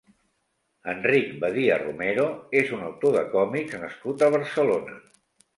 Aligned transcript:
Enric 0.93 1.35
Badia 1.43 1.75
Romero 1.83 2.25
és 2.63 2.73
un 2.79 2.83
autor 2.87 3.15
de 3.19 3.23
còmics 3.37 3.79
nascut 3.85 4.25
a 4.29 4.35
Barcelona. 4.39 4.99